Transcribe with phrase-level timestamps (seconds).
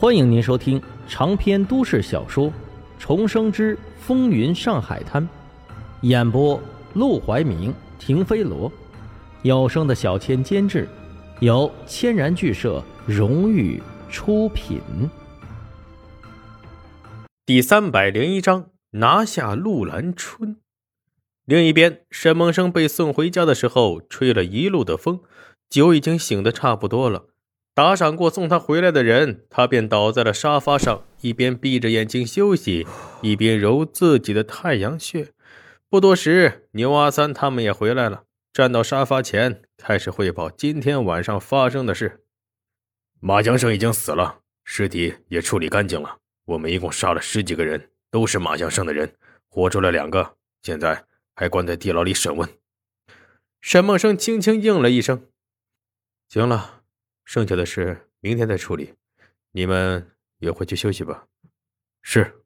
[0.00, 2.46] 欢迎您收听长篇都市小说
[2.98, 5.22] 《重生之风云上海滩》，
[6.00, 6.58] 演播：
[6.94, 8.72] 陆怀明、停飞罗，
[9.42, 10.88] 有声的小千监制，
[11.40, 14.80] 由千然剧社荣誉出品。
[17.44, 20.56] 第三百零一章，拿下陆兰春。
[21.44, 25.20] 另一边，沈梦生被送回家的时候，吹了一路的风，
[25.68, 27.26] 酒已经醒得差不多了。
[27.72, 32.86] 打赏过送他回来的人，他便倒在了沙发上，一边闭着眼睛休息，
[33.22, 35.32] 一边揉自己的太阳穴。
[35.88, 42.24] 不多时，牛阿三他们也回来了，站到沙发前，开始汇报今天晚上发生的事。
[43.20, 46.18] 马江生已经死了，尸体也处理干净了。
[46.46, 49.14] 我们一共杀了十几个人，都是马江生的人，
[49.48, 52.48] 活出来两个，现在还关在地牢里审问。
[53.60, 55.28] 沈梦生轻轻应了一声
[56.28, 56.78] ：“行了。”
[57.32, 58.94] 剩下的事明天再处理，
[59.52, 61.26] 你们也回去休息吧。
[62.02, 62.42] 是，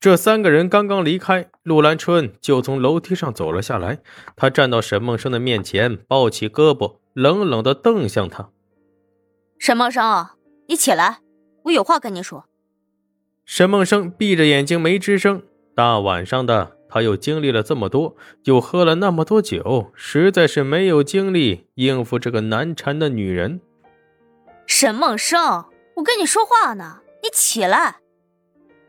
[0.00, 4.00] 这三个人刚刚离开，陆兰春就从楼梯上走了下来。
[4.34, 8.50] 他站到沈梦生的面前，抱起胳膊，冷冷的瞪向他
[9.60, 10.26] ：“沈梦生，
[10.66, 11.20] 你起来，
[11.66, 12.46] 我有话跟你说。”
[13.46, 15.44] 沈梦生闭着眼睛没吱声。
[15.76, 16.78] 大晚上的。
[16.88, 23.60] 他又经历了这么多，又喝了那么多酒，实在是没有精力应付这个难缠的女人。
[24.66, 25.64] 沈梦生，
[25.96, 27.96] 我跟你说话呢，你起来。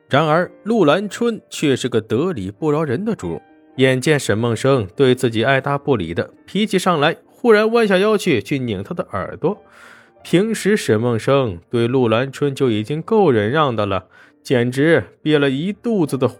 [0.09, 3.41] 然而陆兰春却是个得理不饶人的主，
[3.77, 9.57] 眼见沈梦生对自己爱答不理的，脾气上来，忽然弯下腰去去拧他的耳朵。
[10.23, 14.07] 平时沈梦生对陆兰春就已经够忍让的了，
[14.41, 16.37] 简直憋了一肚子的火。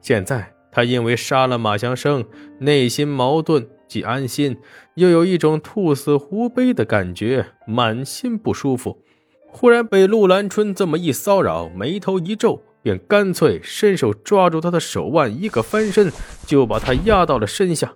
[0.00, 2.24] 现在他因为杀了马祥生，
[2.58, 3.68] 内心矛盾。
[3.88, 4.58] 既安心，
[4.94, 9.02] 又有一种兔死狐悲的感觉，满心不舒服。
[9.50, 16.12] 忽然被陆兰春这么一骚扰，眉头一皱，便干脆伸手抓住他的手腕，一个翻身
[16.46, 17.94] 就把他压到了身下。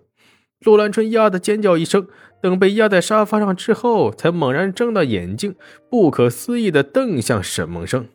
[0.60, 2.08] 陆兰春压得尖叫一声，
[2.41, 5.54] 等被压在沙发上之后，才猛然睁大眼睛，
[5.91, 8.08] 不可思议地瞪向沈梦生：“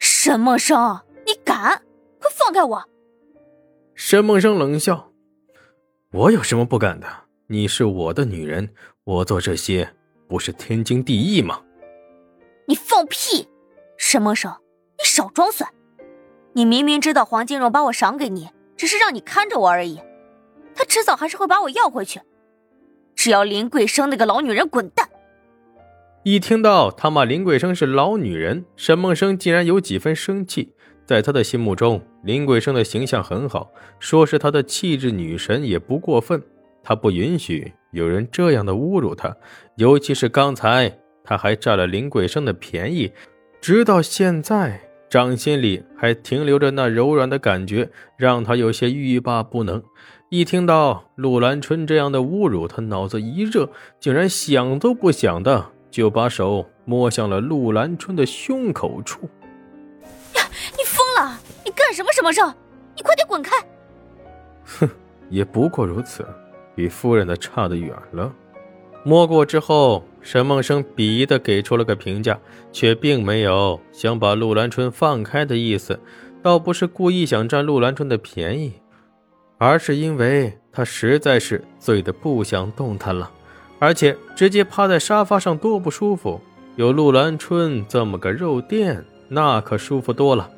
[0.00, 1.82] 沈梦生，你敢？
[2.18, 2.84] 快放开我！”
[3.94, 5.13] 沈梦生冷笑。
[6.14, 7.08] 我有什么不敢的？
[7.48, 8.70] 你是我的女人，
[9.02, 9.92] 我做这些
[10.28, 11.60] 不是天经地义吗？
[12.68, 13.48] 你放屁！
[13.96, 14.52] 沈梦生，
[14.96, 15.68] 你少装蒜！
[16.52, 19.98] 你明明知道黄金荣把我赏给你，只是让你看着我而已，
[20.72, 22.20] 他迟早还是会把我要回去。
[23.16, 25.08] 只要林桂生那个老女人滚蛋！
[26.22, 30.74] 一听到他骂林桂生是老女人，沈梦生竟然有几分生气。
[31.06, 36.42] 在他的心目中，林桂生的形象很好，说是他的气质女神也不过分。
[36.82, 39.34] 他不允许有人这样的侮辱他，
[39.76, 43.10] 尤其是刚才他还占了林桂生的便宜，
[43.60, 49.82] 直到现在，掌心里还停留着那柔软的感觉，让他有些欲罢不能。
[50.30, 53.70] 一听到陆兰春这样的侮辱，他脑子一热，
[54.00, 59.28] 竟然想都不想的就把手摸向了陆兰春的胸口处。
[61.94, 62.52] 什么什么，肉？
[62.96, 63.56] 你快点滚开！
[64.64, 64.88] 哼，
[65.30, 66.26] 也不过如此，
[66.74, 68.32] 比夫人的差得远了。
[69.04, 72.38] 摸过之后，沈梦生鄙夷的给出了个评价，
[72.72, 75.98] 却并没有想把陆兰春放开的意思，
[76.42, 78.72] 倒不是故意想占陆兰春的便宜，
[79.58, 83.30] 而是因为他实在是醉得不想动弹了，
[83.78, 86.40] 而且直接趴在沙发上多不舒服，
[86.76, 90.50] 有陆兰春这么个肉垫，那可舒服多了。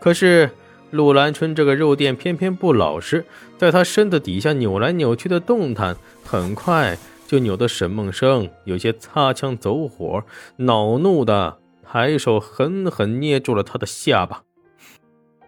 [0.00, 0.50] 可是，
[0.92, 3.24] 陆兰春这个肉垫偏偏不老实，
[3.56, 10.22] 在他身子底下扭来扭去的动弹，很快就扭得沈梦生有些擦枪走火，
[10.56, 14.42] 恼怒的抬手狠狠捏住了他的下巴。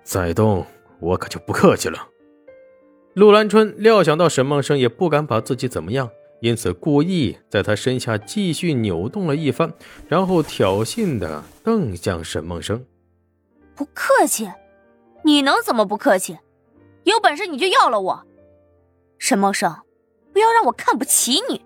[0.02, 0.66] 再动，
[0.98, 2.08] 我可就不客气了。
[3.12, 6.08] 陆兰春料想到沈梦生也不敢把自己怎么样，
[6.40, 9.72] 因此故意在他身下继续扭动了一番，
[10.08, 12.82] 然后挑衅的瞪向沈梦生。
[13.76, 14.48] 不客气，
[15.24, 16.38] 你能怎么不客气？
[17.04, 18.26] 有本事你就要了我，
[19.18, 19.74] 沈梦生，
[20.32, 21.62] 不要让我看不起你。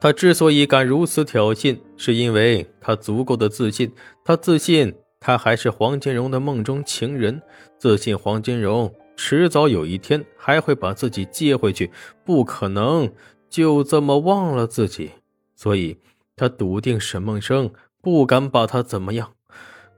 [0.00, 3.92] 他之所以敢如此挑衅，是因为他足够的自信。
[4.24, 7.40] 他自信，他还是黄金荣的梦中情人，
[7.78, 11.92] 自信黄金荣迟早有一天还会把自己接回去，
[12.24, 13.12] 不可能
[13.48, 15.12] 就这么忘了自己。
[15.54, 15.98] 所以，
[16.34, 17.70] 他笃定沈梦生
[18.00, 19.34] 不敢把他怎么样。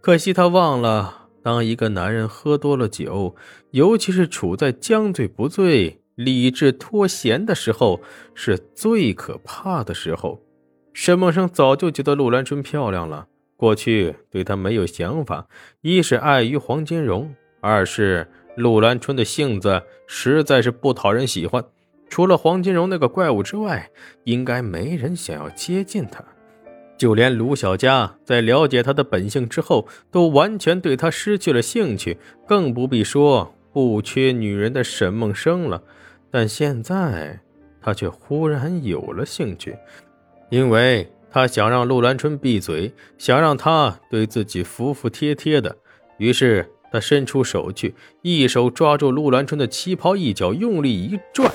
[0.00, 3.35] 可惜他忘了，当一个男人喝多了酒，
[3.73, 8.00] 尤其是处在将醉不醉、理智脱闲的时候，
[8.35, 10.41] 是最可怕的时候。
[10.93, 15.47] 沈梦生早就觉得陆兰春漂亮了，过去对他没有想法，
[15.81, 21.65] 一是碍于黄金荣，二是陆兰春的性子实在是不讨人喜欢。
[22.11, 23.91] 除了黄金荣那个怪物之外，
[24.25, 26.23] 应该没人想要接近他。
[27.02, 32.16] 就连卢小佳在了解他的本性之后，都完全对他失去了兴趣，
[32.46, 35.82] 更不必说不缺女人的沈梦生了。
[36.31, 37.40] 但现在
[37.81, 39.76] 他却忽然有了兴趣，
[40.49, 45.76] 因为他想让陆兰春闭嘴，想让他对自己服服帖帖的。
[46.19, 51.50] 于是他伸出手去，一手抓住陆兰春的旗袍，一脚用力一拽，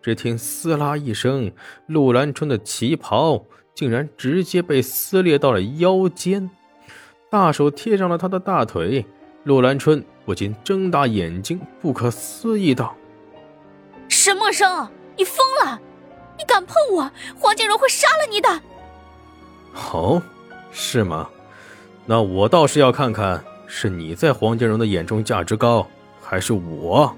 [0.00, 1.50] 只听“撕拉”一声，
[1.88, 3.44] 陆兰春的旗袍。
[3.76, 6.50] 竟然直接被撕裂到了腰间，
[7.30, 9.04] 大手贴上了他的大腿。
[9.44, 12.96] 陆兰春不禁睁大眼睛，不可思议道
[14.08, 15.78] ：“沈默生，你疯了！
[16.38, 18.48] 你敢碰我，黄金荣会杀了你的
[19.92, 20.22] ！”“哦，
[20.72, 21.28] 是吗？
[22.06, 25.86] 那我倒是要看看，是你在黄金荣的眼中价值高，
[26.22, 27.14] 还是我？”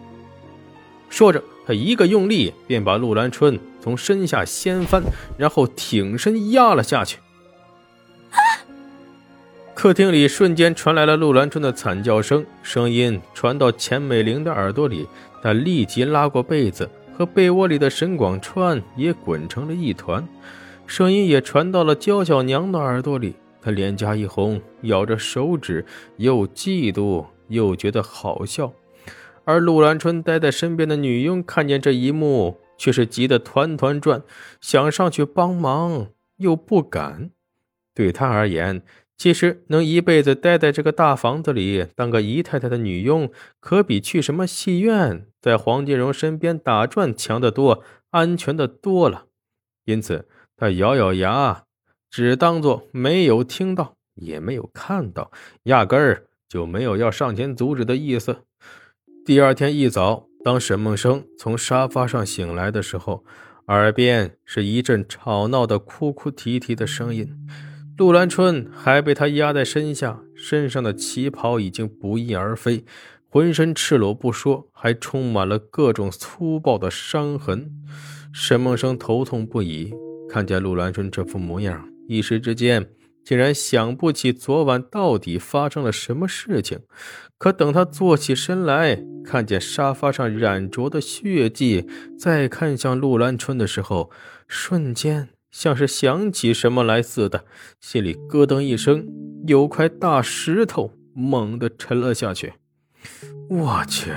[1.08, 1.40] 说着。
[1.66, 5.02] 他一个用力，便把陆兰春从身下掀翻，
[5.38, 7.20] 然后挺身压了下去。
[9.72, 15.08] 客厅里瞬间传来了陆兰春的惨叫声，声音传到钱美玲的耳朵里，
[15.42, 16.86] 她立即拉过被子，
[17.16, 20.22] 和被窝里的沈广川也滚成了一团。
[20.86, 25.86] 声音也传到了娇小娘的耳朵里，她脸颊一红，咬着手指，
[26.18, 28.70] 又嫉妒又觉得好笑。
[29.46, 34.22] 而陆兰春待在身边的女佣看见这一幕，却是急得团团转，
[34.62, 37.30] 想上去帮忙又不敢。
[37.94, 38.82] 对他而言，
[39.16, 49.26] 其实能一辈子待在这个大房子里当个姨太太的女佣，可比去什么戏院在黄金荣身边打转强得多，安全的多了。
[49.84, 51.64] 因此，他咬咬牙，
[52.08, 55.32] 只当做没有听到，也没有看到，
[55.64, 58.44] 压根儿就没有要上前阻止的意思。
[59.24, 63.24] 第二天一早，当沈梦生从沙发上醒来的时候，
[63.66, 67.36] 耳边是一阵吵闹的哭哭啼啼的声音。
[67.96, 72.84] 陆兰春还被他压在身下，身上的旗袍已经不翼而飞，
[73.28, 77.70] 浑身赤裸不说，还充满了各种粗暴的伤痕。
[78.32, 79.92] 沈梦生头痛不已，
[80.30, 82.88] 看见陆兰春这副模样，一时之间。
[83.24, 86.80] 竟然想不起昨晚到底发生了什么事情，
[87.36, 91.86] 可等他坐起身来，看见沙发上染着的血迹，
[92.18, 94.10] 再看向陆兰春的时候，
[94.46, 97.44] 瞬间像是想起什么来似的，
[97.80, 99.06] 心里咯噔一声，
[99.46, 102.54] 有块大石头猛地沉了下去。
[103.50, 104.10] 我去！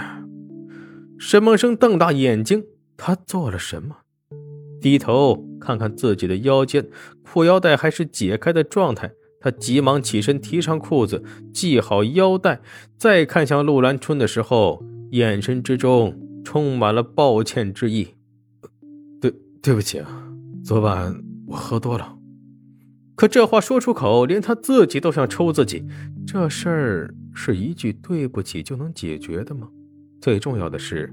[1.20, 2.64] 沈梦生瞪大眼睛，
[2.98, 3.98] 他做了什么？
[4.82, 6.90] 低头看看自己的腰间，
[7.24, 9.14] 裤腰带还是解开的状态。
[9.40, 11.24] 他急忙起身，提上裤子，
[11.54, 12.62] 系好腰带，
[12.98, 18.10] 再看向陆兰春的时候，眼神之中充满了抱歉之意。
[19.20, 20.28] 对，对不起啊，
[20.64, 22.18] 昨晚我喝多了。
[23.16, 25.86] 可这话说出口，连他自己都想抽自己。
[26.28, 29.68] 这事儿是一句对不起就能解决的吗？
[30.22, 31.12] 最重要的是，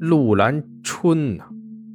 [0.00, 1.48] 陆兰春呐。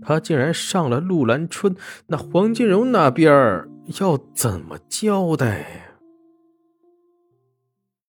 [0.04, 1.76] 他竟然上了陆兰春，
[2.08, 3.66] 那黄金荣那边
[4.00, 5.93] 要怎么交代？